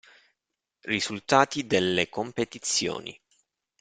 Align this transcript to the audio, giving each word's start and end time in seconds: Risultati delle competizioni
Risultati 0.85 1.67
delle 1.67 2.09
competizioni 2.09 3.15